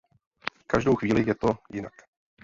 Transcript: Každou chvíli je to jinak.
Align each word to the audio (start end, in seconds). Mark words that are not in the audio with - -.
Každou 0.67 0.95
chvíli 0.95 1.23
je 1.27 1.35
to 1.35 1.57
jinak. 1.71 1.93